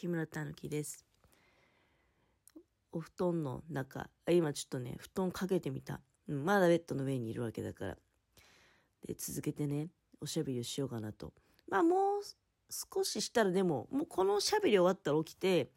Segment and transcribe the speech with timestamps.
[0.00, 1.04] 木村たぬきです。
[2.90, 6.00] お布団の中、今ちょっとね、布団かけてみた。
[6.26, 7.96] うん、まだベッドの上にいるわけだから。
[9.06, 11.34] で、続けてね、おしゃべりをしようかなと。
[11.68, 12.22] まあもう
[12.70, 15.70] 少ししたらでも、もうこのおしゃべり終わったら起きて、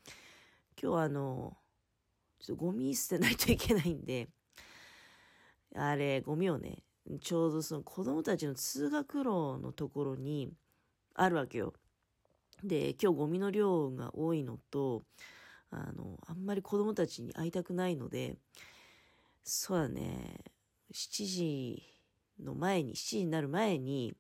[0.82, 1.58] 今日はあの、
[2.40, 4.30] ちょっとゴミ捨てないといけないんで、
[5.76, 6.86] あれ、ゴミをね、
[7.20, 10.54] ちょうどその子供たちの通学路のところに
[11.14, 11.74] あるわけよ。
[12.64, 15.04] で、今日ゴミの量が多いのと、
[15.70, 18.38] あの、あんまり子供たちに会いたくないので、
[19.44, 20.40] そうだね、
[20.94, 21.84] 7時
[22.40, 24.16] の前に、7時になる前に、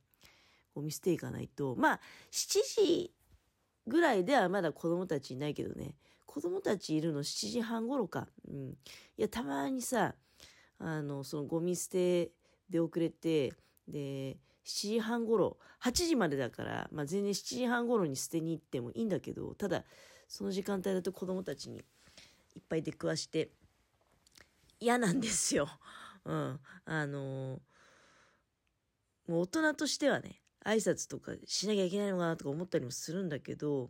[0.76, 2.00] ゴミ捨ていかないと、まあ、
[2.32, 3.14] 7時
[3.88, 8.28] ぐらいではまだ子供たちいないけどね、子供たちいるの7時半頃か。
[8.50, 8.70] うん。
[8.72, 8.76] い
[9.18, 10.16] や、たまにさ、
[10.80, 12.32] あの、そのゴミ捨て
[12.70, 13.54] で遅れて、
[13.88, 19.84] で、7時半頃、8時までだから、まあ、全然7時半頃に捨てに行ってもいいんだけど、ただ、
[20.28, 21.78] その時間帯だと子供たちに
[22.56, 23.50] いっぱい出くわして、
[24.80, 25.70] 嫌なんですよ。
[26.26, 26.60] うん。
[26.86, 33.90] あのー、もう大人としてはね、挨拶とかしなきゃいけないのかなとか思ったりもするんだけど、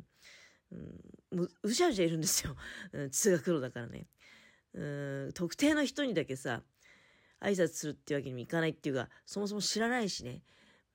[0.72, 2.56] うん、ううじゃうじゃいるんですよ。
[2.94, 4.08] うん、通学路だからね。
[4.74, 6.64] うん、特定の人にだけさ、
[7.40, 10.42] 挨拶するっていうわけにもいかないっていうか、そもそも知らないしね。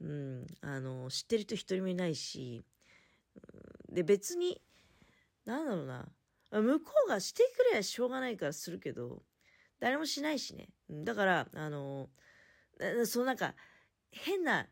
[0.00, 2.64] うん、あの、知ってる人一人もいないし、
[3.90, 4.60] で、別に、
[5.44, 6.08] なんだろうな。
[6.50, 9.22] 向こうがしてくれやしょうがないからするけど、
[9.80, 10.68] 誰もしないしね。
[10.88, 12.08] だから、あの、
[13.06, 13.54] そのなんか、
[14.10, 14.66] 変な、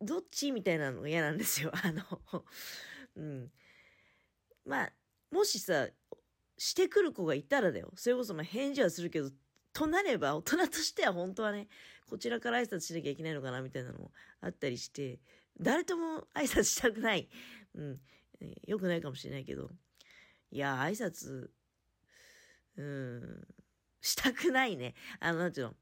[0.00, 1.72] どっちみたいなのが嫌なんですよ。
[1.82, 2.44] あの、
[3.16, 3.52] うん。
[4.64, 4.92] まあ、
[5.30, 5.88] もしさ、
[6.58, 7.90] してくる子がいたらだよ。
[7.96, 9.30] それこそまあ返事はするけど、
[9.72, 11.68] となれば、大人としては本当はね、
[12.08, 15.18] こちらから挨拶しなきゃいけないのかな、みたいなのもあったりして、
[15.60, 17.28] 誰とも挨拶したくない。
[17.74, 18.00] うん。
[18.66, 19.70] 良くないかもしれないけど。
[20.50, 21.48] いや、挨拶、
[22.76, 23.46] うん、
[24.00, 24.94] したくないね。
[25.20, 25.74] あの、なんていうの。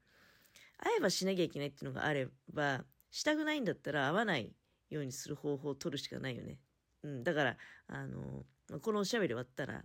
[0.77, 4.51] 会えばしなきゃいけないっていうのがあれば、したくないんだったら会わない
[4.89, 6.59] ようにする方法を取るしかないよね。
[7.03, 7.23] うん。
[7.23, 8.45] だから、あの、
[8.81, 9.83] このおしゃべり終わったら、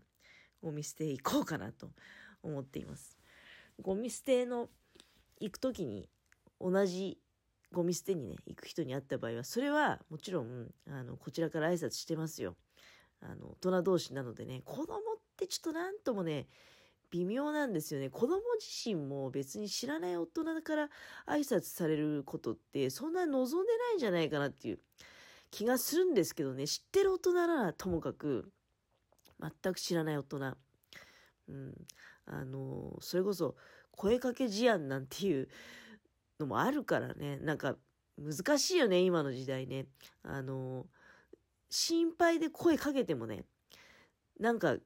[0.63, 1.91] ゴミ捨て行こうかなと
[2.43, 3.19] 思っています。
[3.81, 4.69] ゴミ捨ての
[5.41, 6.09] 行く時に
[6.61, 7.19] 同じ
[7.73, 12.57] ゴミ捨てにね、行く人に会った場合は、それはもちろん、あの、こちらから挨拶してますよ。
[13.21, 14.99] あの、大人同士なのでね、子供っ
[15.37, 16.47] てちょっとなんともね、
[17.11, 18.11] 微妙なんですよね。
[18.11, 20.91] 子供自身も別に知らない大人から
[21.27, 24.81] 挨拶されることってそんな望んでないんじゃないかなっていう
[25.51, 28.51] 気がするんですけどね、知ってる大人ならともかく、
[29.41, 30.57] 全く知らない大人。
[31.49, 31.75] うん。
[32.27, 33.57] あの、それこそ
[33.93, 35.49] 声かけ事案なんていう
[36.39, 37.77] のもあるからね、なんか
[38.19, 39.87] 難しいよね、今の時代ね。
[40.23, 40.87] あの、
[41.71, 43.45] 心配で声かけてもね、
[44.39, 44.77] なんか、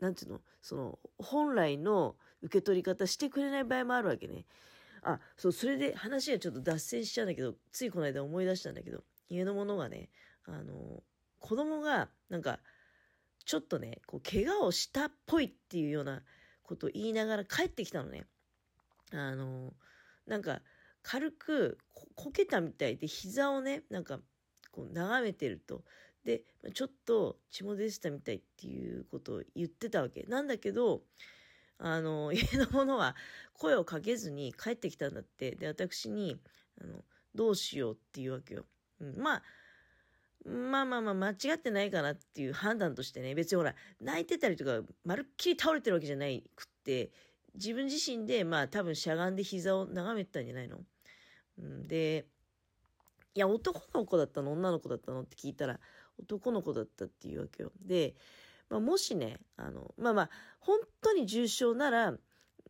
[0.00, 4.44] なんていうの、その、本来の受け取り方してくれない場合もあるわけね。
[5.02, 10.10] あ、そう、それで話がちょっと脱線しちゃうんだけど、ついこの間思い出したんだけど、家の者がね、
[10.44, 11.02] あの、
[11.38, 12.60] 子供が、なんか、
[13.44, 16.22] ちょっとね、こう、怪我をしたっぽいっていうような
[16.62, 18.26] ことを言いながら帰ってきたのね。
[19.12, 19.74] あの、
[20.26, 20.60] なんか、
[21.02, 21.78] 軽く
[22.14, 24.20] こけたみたいで膝をね、なんか、
[24.72, 25.84] こう眺めてると。
[26.24, 30.22] で、ちょっと血も出てたみたいっていうことを言ってたわけ。
[30.24, 31.02] なんだけど、
[31.78, 33.14] あの、 家の者は
[33.52, 35.54] 声をかけずに帰ってきたんだって。
[35.54, 36.40] で、私に、
[36.80, 37.04] あの、
[37.34, 38.66] どうしようっていうわけよ。
[39.00, 39.42] うん、まあ、
[40.44, 47.10] まあまあまあ間違ってないかなっていう判断としてね、別にほら、泣いてたりとか、まるっきり倒れてるわけじゃないくって、
[47.54, 50.80] 自分自身でまあ多分しゃがんで膝を眺めてたんじゃないの、
[51.58, 52.26] うん、で、
[53.34, 54.52] いや、男の子だったの？
[54.52, 55.22] 女の子だったの？
[55.22, 55.80] って聞いたら、
[56.20, 57.72] 男の子だったっていうわけよ。
[57.80, 58.14] で、
[58.70, 62.14] まあ、もしね、あの、まあまあ、本当に重症なら、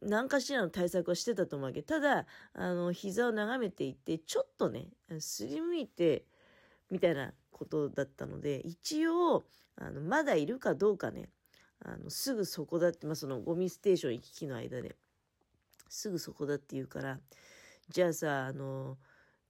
[0.01, 1.83] 何かしらの対策はしてたと思うわけ。
[1.83, 6.25] ど、ただ、あの、膝を眺めていて、ちょっとね、すりむいて、
[6.91, 9.45] みたいなことだったので、一応、
[9.77, 11.31] あの、まだいるかどうかね、
[11.81, 14.97] あの、すぐそこだって、まあ、そのゴミステーション行き来の間で、
[15.89, 17.19] すぐそこだって言うから、
[17.89, 18.99] じゃあさ、あの、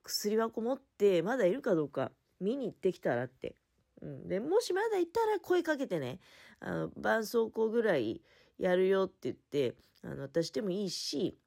[0.03, 3.57] 薬箱持って、まだいるかどうか見に行ってきたらって。
[4.03, 4.29] うん。
[4.29, 6.21] で、もしまだいたら声かけてね、
[6.61, 8.21] あの、絆創膏ぐらい
[8.59, 11.39] やるよって言って、あの、私でもいいし、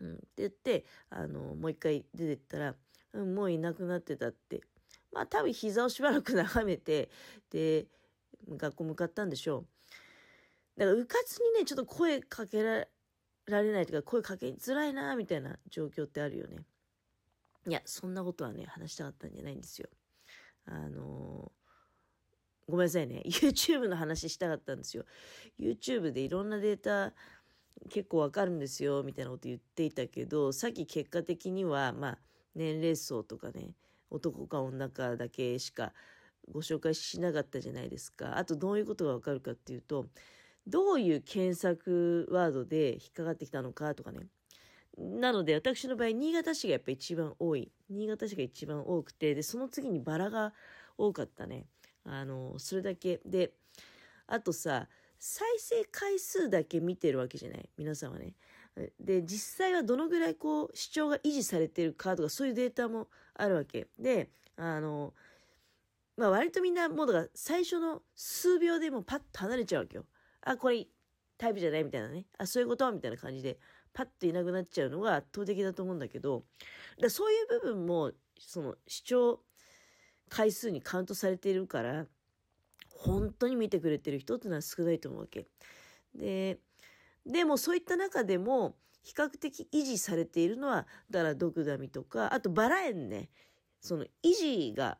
[0.00, 2.74] うん、って言って、あの、もう一回出てったら、
[3.12, 4.60] うん、もういなくなってたって。
[5.14, 7.08] まあ多分膝をしばらく眺めて、
[7.50, 7.86] で、
[8.48, 9.66] 学校向かったんでしょう。
[10.80, 12.86] だからうかつにね、ちょっと声かけら
[13.46, 16.58] れないというか、声かけづらいな、みたいな状況ってあるよね。
[17.66, 19.88] いや、そんなことはね、話したかったんじゃないんですよ。
[20.66, 23.22] あのー、ごめんなさいね。
[23.26, 25.04] YouTube の話したかったんですよ。
[25.58, 27.14] YouTube でいろんなデータ
[27.90, 32.18] 結構わかるんですよ、みたいなこと言っていたけど、さっき結果的には、まあ、
[32.54, 33.74] 年齢層とかね、
[34.14, 35.92] 男か女かだけしか
[36.50, 38.38] ご紹介しなかったじゃないですか。
[38.38, 40.06] あとどういうことがわかるかっていうと、
[40.66, 44.26] どういう検索ワードで引っかかってきたのかとかね。
[44.96, 47.72] なので、私の場合、新潟市がやっぱ一番多い。
[47.90, 50.54] 新潟市が一番多くて、で、その次にバラが
[50.96, 51.66] 多かったね。
[52.04, 53.20] あの、それだけ。
[53.24, 53.52] で、
[54.26, 54.88] あとさ、
[55.18, 57.68] 再生回数だけ見てるわけじゃない。
[57.76, 58.34] 皆さんはね。
[59.00, 63.88] で、実際はどのぐらいこう、視聴が維持されてるかとか、そういうデータもあるわけ。
[63.98, 65.14] で、あの、
[66.16, 70.06] まあ割とみんなもうだから最初の数秒でもパッと離れちゃうわけよ。
[70.42, 70.86] あ、これ
[71.36, 72.26] タイプじゃないみたいなね。
[72.38, 73.58] あ、そういうことみたいな感じで、
[73.92, 76.44] パッといなくなっちゃうのが圧倒的だと思うんだけど、
[77.00, 79.40] だそういう部分も、その視聴
[80.28, 82.06] 回数にカウントされているから、
[82.88, 85.46] 本当に見てくれてる人っていうのは少ないと思うわけ。
[86.14, 86.58] で、
[87.26, 93.30] でもそういった中でも、比較的維持されているのは、だからドクダミとか、あとバラ園ね、
[93.80, 94.98] その維持が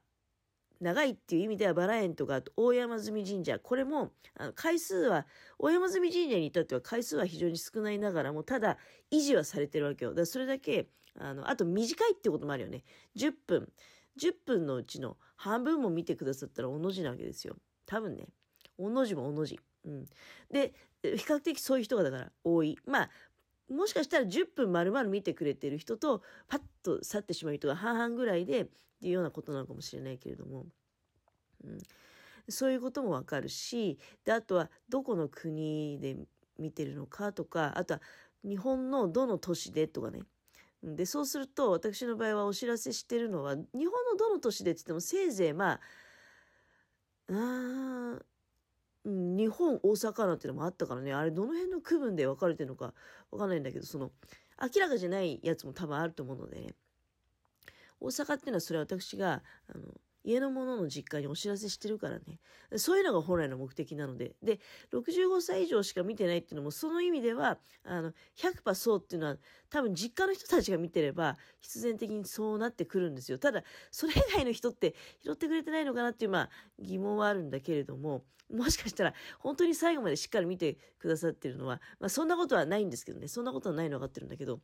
[0.80, 3.58] 長いっていう意味ではバラ園とか大山積神社。
[3.58, 5.26] これもあの回数は
[5.58, 8.76] 大山積神社に至っては回数は非常に少ないながらもただ
[9.10, 10.10] 維持はされてるわけよ。
[10.10, 12.84] だからそれだけあのあと短いってこともあるよね。
[13.16, 13.72] 10分。
[14.20, 17.56] 10分のうちの半分も見てくださったらおの字なわけですよ。
[17.86, 18.26] 多分ね。
[18.76, 19.58] おの字もおの字。
[19.84, 20.04] うん。
[20.50, 22.78] で比較的そういう人がだから多い。
[22.86, 23.10] まあ
[23.70, 28.64] もしかしたら10分丸々見てくれてる人とパッと去ってしまう人が半々ぐらいでっ
[29.00, 30.66] ていうようなことなのかもしれないけれども、
[31.64, 31.78] うん、
[32.48, 36.16] そういうこともわかるしであとはどこの国で
[36.58, 38.00] 見てるのかとかあとは
[38.44, 40.20] 日本のどの都市でとかね。
[40.82, 45.80] でそうすると私の場合はお知らせしてるのは日本のどの都市でって言ってもせいぜいまあ
[47.30, 48.18] あ
[49.04, 52.94] 日本大阪なんてのもあったからねあれどの辺の区分で分かれてるのか
[53.30, 54.10] 分かんないんだけどその
[54.60, 56.74] 明らかじゃないやつも多分あると思うのでね。
[58.00, 59.42] 大阪っていうのはそれは私が、
[59.72, 59.82] あの、
[60.24, 62.40] 家の者の実家にお知らせしてるからね。
[62.76, 64.34] そういうのが本来の目的なので。
[64.42, 64.58] で、
[64.92, 69.36] 65歳以上しか見てないっていうのも、その意味では、あの、100%そうっていうのは、
[69.68, 73.38] 多分実家の人たちが見てれば、必然的にそうなってくるんですよ。
[73.38, 83.26] ただ、それ以外の人って拾ってくれてないのかなっていう、まあ、疑問はあるんだけれども、もしかしたら、本当に最後までしっかり見てくださってるのは、まあ、そんなことはないんですけどね。
[83.26, 84.60] そんなことはないの分かってるんだけど、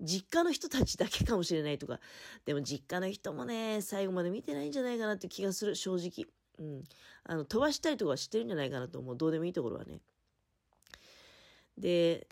[0.00, 1.98] 実家の人たちだけかもしれないとか、
[2.44, 6.26] でも実家の人もね、最後まで見てないんじゃないかかなって気がする、正直。
[6.58, 6.84] うん。
[7.24, 9.16] あの、飛ばしたりとかはしてるんじゃないかなと思う。
[9.16, 10.00] どうでもいいところはね。
[11.76, 12.26] で、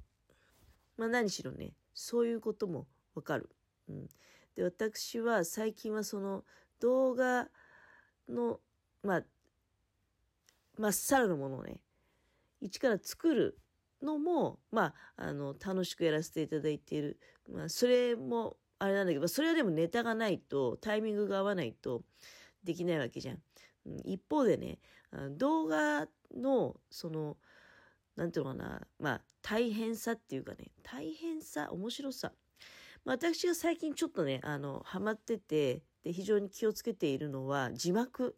[0.96, 3.50] まあ何しろね、そういうこともわかる。
[3.88, 4.08] うん。
[4.54, 6.44] で、私は最近はその
[6.80, 7.48] 動画
[8.28, 8.60] の、
[9.02, 9.22] まあ、
[10.78, 11.80] まっさらのものをね、
[12.60, 13.58] 一から作る
[14.02, 17.18] のも、まあ、あの、楽しくやらせていただいている。
[17.48, 22.02] まあ、それも、あれなんだけど、それはでもネタがないと、タイミングが合わないと
[22.64, 23.38] できないわけじゃん。
[24.04, 24.78] 一方でね、
[25.32, 27.36] 動画の、その、
[28.16, 32.32] なんていうのかな、まあ、大変さっていうかね、大変さ、面白さ。
[33.04, 38.36] まあ、私が最近ちょっとね、あの、ハマってて、で、非常に気をつけているのは、字幕。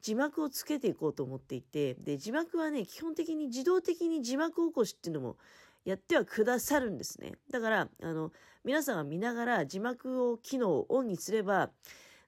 [0.00, 5.36] 字幕をつけていこうと思っていて、で、字幕はね、基本的に自動的に字幕起こしっていうのも
[5.84, 7.34] やってはくださるんですね。
[7.50, 8.32] だから、あの、
[8.64, 11.70] 皆さんが見ながら字幕を機能をオンにすれば、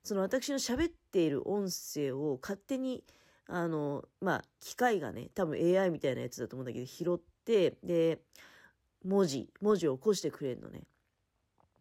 [0.03, 3.05] その私の喋っている音声を勝手に、
[3.47, 8.21] あの、まあ、機械がね、多分 AI みたいなやつだと思うんだけど、拾って、で、
[9.05, 10.83] 文字、文字を起こしてくれるのね。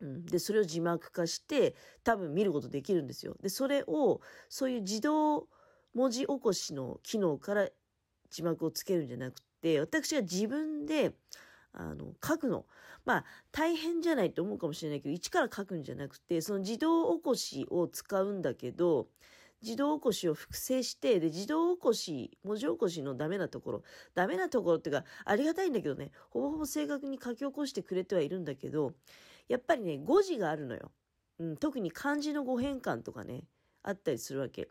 [0.01, 3.35] うん、で、それを字幕化して、多分見ることできるんですよ。
[3.41, 5.47] で、それを、そういう自動、
[5.93, 7.69] 文字起こしの機能から
[8.29, 11.13] 字幕をつけるんじゃなくて、私が自分で、
[11.73, 12.65] あの、書くの。
[13.05, 19.07] まあ、大変じゃないと思うかもしれないけど、一から書くんじゃなくて、その自動起こしを使うんだけど、
[19.61, 23.83] 自動起こしを複製して、で、自動起こし、文字起こしのダメなところ、
[24.15, 28.93] ダメなところっていうか、ありがたいんだけどね、ほぼほぼ正確に書き起こしてくれてはいるんだけど、
[29.47, 30.91] やっぱりね、誤字があるのよ。
[31.39, 33.43] うん、特に漢字の語変換とかね、
[33.83, 34.69] あったりするわけ。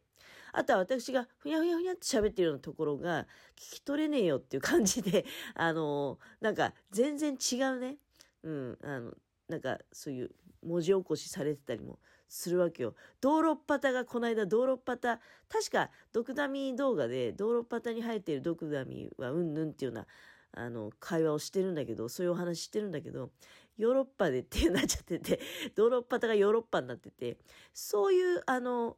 [0.52, 3.24] あとは私がふにゃふにゃふにゃって喋ってるようなところが
[3.56, 5.24] 聞き取れねえよっていう感じで、
[5.54, 7.98] あのー、なんか全然違うね。
[8.42, 9.14] うん、あの、
[9.48, 10.30] なんかそういう
[10.62, 11.98] 文字起こしされてたりも
[12.28, 12.94] するわけよ。
[13.20, 20.06] 道路っ端がこの間道路っ端、確かドクダミ動画で道路っ端に生えているドクダミはうんぬんっていうような
[20.52, 23.30] あの会話をしてるんだけど、そういうお話してるんだけど、
[23.76, 25.40] ヨーロッパでってなっちゃってて、
[25.74, 27.38] 道路っ端がヨーロッパになってて、
[27.72, 28.96] そういうあの、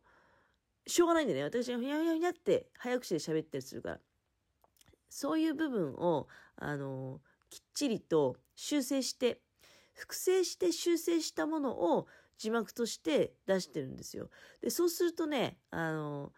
[0.87, 4.01] しょうがないんでね、私がふにゃふにゃふにゃって早口で喋ったりするから。
[5.09, 9.43] そういう部分を、あの、きっちりと修正して、
[9.93, 12.07] 複製して修正したものを
[12.39, 14.31] 字幕として出してるんですよ。
[14.63, 16.33] で、そうするとね、あの、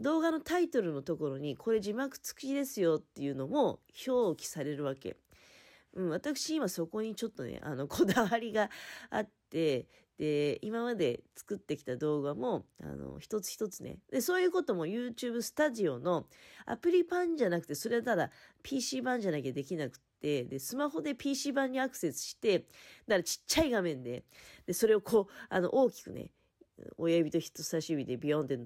[0.00, 5.16] 動画のタイトルのところに、これ字幕付きですよっていうのも表記されるわけ。
[5.94, 8.70] うん、私今そこにちょっとね、あの、こだわりが
[9.10, 9.86] あって、
[10.18, 13.98] で、今まで作ってきた動画も、あの、一つ一つね。
[14.10, 16.26] で、そういうことも YouTube スタジオの
[16.66, 18.30] アプリ版じゃなくて、それはただ
[18.62, 22.68] PC 版じゃなきゃできなくて、で、スマホで PC 版にアクセスして、だか
[23.16, 24.24] らちっちゃい画面で、
[24.66, 26.30] で、それをこう、あの、大きくね、
[26.96, 28.58] 親指と人差し指でビヨンって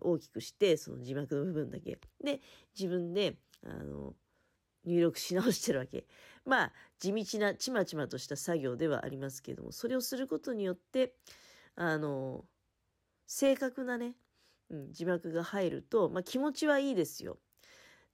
[0.00, 1.98] 大きくして、その字幕の部分だけ。
[2.22, 2.40] で、
[2.78, 4.14] 自分で、あの、
[4.84, 6.06] 入力し直してるわけ。
[6.44, 11.14] まあ、地道なちまちまとした作業ではありますけれども、それをすることによって、
[11.74, 12.44] あの、
[13.26, 14.14] 正確なね、
[14.70, 17.38] うん、字幕が入ると、まあ気持ちはいいですよ。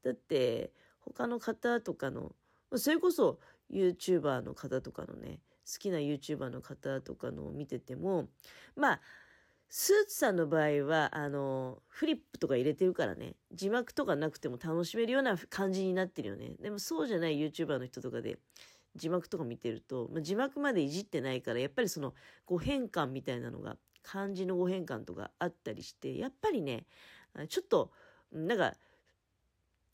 [0.03, 2.35] だって、他の方とかの、
[2.77, 3.39] それこそ
[3.71, 8.29] YouTuber の方とかのね、好きな YouTuber の方とかのを見てても、
[8.75, 9.01] まあ、
[9.75, 16.57] スーツさんの場合は、あの、フリップとか入れてるからね、字幕とかなくても楽しめるような感じになってるよね。
[16.61, 18.39] でもそうじゃない YouTuber の人とかで、
[18.97, 22.13] 字幕とか見てると、まあ、字幕までいじってないから、やっぱりその
[22.45, 26.85] 語変換みたいなのが、漢字の語変換とかあったりして、やっぱりね、
[27.49, 27.93] ちょっと、
[28.31, 28.75] なんか、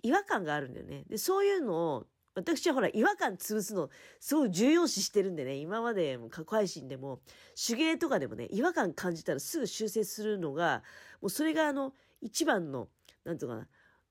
[0.02, 1.04] 違和感があるんだよね。
[1.08, 2.06] で、そういうのを
[2.38, 3.90] 私はほら、違和感潰すの、
[4.20, 7.20] すごい重要視してるんでね、今までも過去配信でも、
[7.54, 10.82] 手芸とかでもね、違和感感じたらすぐ修正するのが、
[11.20, 12.88] もうそれがあの、一番の、
[13.24, 13.68] なんとかな、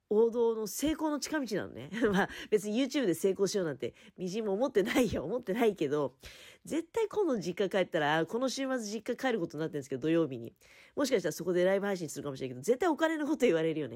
[0.09, 1.89] 王道の成功の近道なのね。
[2.11, 5.23] まあ別に YouTube で成功しようなんてみじんも思ってないよ。
[5.25, 6.15] 思ってないけど、
[6.63, 10.53] 絶対今度実家帰ったら、この週末実家帰ることになってるんですけど、土曜日に。
[10.95, 13.95] もしかしたらそこでライブ配信するかもしれないけど、絶対お金のこと言われるよね。